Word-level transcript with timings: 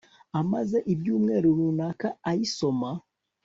Amaze 0.39 0.77
ibyumweru 0.93 1.47
runaka 1.57 2.07
ayisoma 2.29 2.89